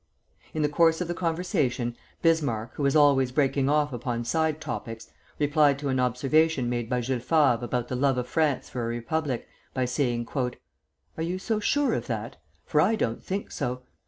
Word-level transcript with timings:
In 0.55 0.63
the 0.63 0.67
course 0.67 0.99
of 0.99 1.07
the 1.07 1.13
conversation 1.13 1.95
Bismarck, 2.23 2.73
who 2.73 2.81
was 2.81 2.95
always 2.95 3.31
breaking 3.31 3.69
off 3.69 3.93
upon 3.93 4.25
side 4.25 4.59
topics, 4.59 5.11
replied 5.37 5.77
to 5.77 5.89
an 5.89 5.99
observation 5.99 6.67
made 6.71 6.89
by 6.89 7.01
Jules 7.01 7.21
Favre 7.21 7.59
about 7.61 7.87
the 7.87 7.95
love 7.95 8.17
of 8.17 8.27
France 8.27 8.67
for 8.67 8.81
a 8.83 8.87
republic, 8.87 9.47
by 9.75 9.85
saying: 9.85 10.27
"Are 10.35 10.51
you 11.19 11.37
so 11.37 11.59
sure 11.59 11.93
of 11.93 12.07
that? 12.07 12.37
for 12.65 12.81
I 12.81 12.95
don't 12.95 13.21
think 13.23 13.51
so. 13.51 13.83